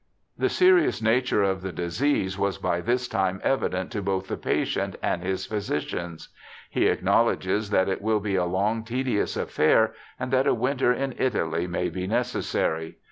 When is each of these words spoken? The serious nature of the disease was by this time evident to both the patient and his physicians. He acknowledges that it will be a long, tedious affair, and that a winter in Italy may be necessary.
The 0.35 0.49
serious 0.49 0.99
nature 0.99 1.43
of 1.43 1.61
the 1.61 1.71
disease 1.71 2.35
was 2.35 2.57
by 2.57 2.81
this 2.81 3.07
time 3.07 3.39
evident 3.43 3.91
to 3.91 4.01
both 4.01 4.29
the 4.29 4.35
patient 4.35 4.95
and 5.03 5.21
his 5.21 5.45
physicians. 5.45 6.29
He 6.71 6.87
acknowledges 6.87 7.69
that 7.69 7.87
it 7.87 8.01
will 8.01 8.19
be 8.19 8.33
a 8.35 8.45
long, 8.45 8.83
tedious 8.83 9.37
affair, 9.37 9.93
and 10.19 10.33
that 10.33 10.47
a 10.47 10.55
winter 10.55 10.91
in 10.91 11.13
Italy 11.19 11.67
may 11.67 11.87
be 11.89 12.07
necessary. 12.07 12.97